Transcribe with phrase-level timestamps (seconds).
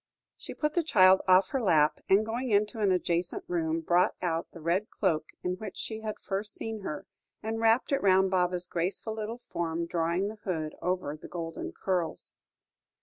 [0.35, 4.47] She put the child off her lap, and, going into an adjacent room, brought out
[4.51, 7.05] the red cloak in which she had first seen her,
[7.43, 12.33] and wrapped it round Baba's graceful little form, drawing the hood over the golden curls.